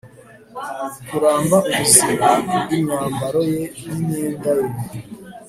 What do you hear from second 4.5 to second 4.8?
ye